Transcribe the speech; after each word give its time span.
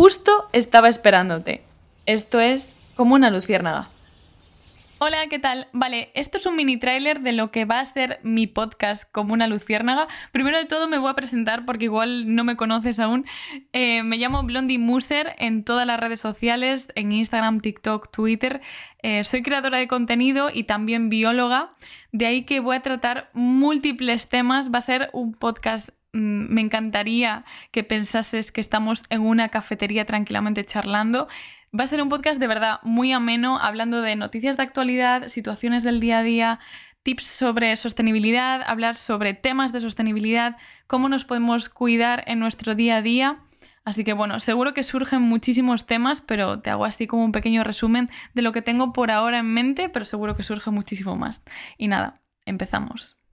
justo 0.00 0.48
estaba 0.54 0.88
esperándote. 0.88 1.62
Esto 2.06 2.40
es 2.40 2.72
como 2.96 3.14
una 3.16 3.28
luciérnaga. 3.28 3.90
Hola, 4.96 5.26
¿qué 5.28 5.38
tal? 5.38 5.68
Vale, 5.74 6.10
esto 6.14 6.38
es 6.38 6.46
un 6.46 6.56
mini 6.56 6.78
tráiler 6.78 7.20
de 7.20 7.32
lo 7.32 7.50
que 7.50 7.66
va 7.66 7.80
a 7.80 7.84
ser 7.84 8.18
mi 8.22 8.46
podcast 8.46 9.04
como 9.12 9.34
una 9.34 9.46
luciérnaga. 9.46 10.08
Primero 10.32 10.56
de 10.56 10.64
todo 10.64 10.88
me 10.88 10.96
voy 10.96 11.10
a 11.10 11.14
presentar 11.14 11.66
porque 11.66 11.84
igual 11.84 12.34
no 12.34 12.44
me 12.44 12.56
conoces 12.56 12.98
aún. 12.98 13.26
Eh, 13.74 14.02
me 14.02 14.16
llamo 14.16 14.42
Blondie 14.42 14.78
Muser 14.78 15.34
en 15.36 15.64
todas 15.64 15.86
las 15.86 16.00
redes 16.00 16.20
sociales, 16.20 16.88
en 16.94 17.12
Instagram, 17.12 17.60
TikTok, 17.60 18.10
Twitter. 18.10 18.62
Eh, 19.02 19.22
soy 19.24 19.42
creadora 19.42 19.76
de 19.76 19.86
contenido 19.86 20.48
y 20.50 20.64
también 20.64 21.10
bióloga. 21.10 21.74
De 22.10 22.24
ahí 22.24 22.44
que 22.44 22.60
voy 22.60 22.76
a 22.76 22.80
tratar 22.80 23.28
múltiples 23.34 24.30
temas. 24.30 24.72
Va 24.72 24.78
a 24.78 24.82
ser 24.82 25.10
un 25.12 25.32
podcast 25.32 25.90
me 26.12 26.60
encantaría 26.60 27.44
que 27.70 27.84
pensases 27.84 28.52
que 28.52 28.60
estamos 28.60 29.04
en 29.10 29.22
una 29.22 29.48
cafetería 29.48 30.04
tranquilamente 30.04 30.64
charlando. 30.64 31.28
Va 31.78 31.84
a 31.84 31.86
ser 31.86 32.02
un 32.02 32.08
podcast 32.08 32.40
de 32.40 32.46
verdad 32.46 32.80
muy 32.82 33.12
ameno, 33.12 33.58
hablando 33.58 34.02
de 34.02 34.16
noticias 34.16 34.56
de 34.56 34.64
actualidad, 34.64 35.28
situaciones 35.28 35.84
del 35.84 36.00
día 36.00 36.18
a 36.18 36.22
día, 36.22 36.58
tips 37.02 37.26
sobre 37.26 37.76
sostenibilidad, 37.76 38.62
hablar 38.66 38.96
sobre 38.96 39.34
temas 39.34 39.72
de 39.72 39.80
sostenibilidad, 39.80 40.56
cómo 40.86 41.08
nos 41.08 41.24
podemos 41.24 41.68
cuidar 41.68 42.24
en 42.26 42.40
nuestro 42.40 42.74
día 42.74 42.96
a 42.96 43.02
día. 43.02 43.38
Así 43.84 44.04
que 44.04 44.12
bueno, 44.12 44.40
seguro 44.40 44.74
que 44.74 44.84
surgen 44.84 45.22
muchísimos 45.22 45.86
temas, 45.86 46.20
pero 46.22 46.60
te 46.60 46.70
hago 46.70 46.84
así 46.84 47.06
como 47.06 47.24
un 47.24 47.32
pequeño 47.32 47.64
resumen 47.64 48.10
de 48.34 48.42
lo 48.42 48.52
que 48.52 48.62
tengo 48.62 48.92
por 48.92 49.10
ahora 49.10 49.38
en 49.38 49.46
mente, 49.46 49.88
pero 49.88 50.04
seguro 50.04 50.36
que 50.36 50.42
surge 50.42 50.70
muchísimo 50.70 51.16
más. 51.16 51.42
Y 51.78 51.88
nada, 51.88 52.20
empezamos. 52.44 53.19